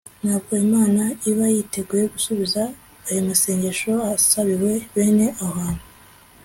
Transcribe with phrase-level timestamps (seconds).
[0.23, 2.61] ntabwo imana iba yiteguye gusubiza
[3.07, 5.85] ayo masengesho asabiwe bene abo bantu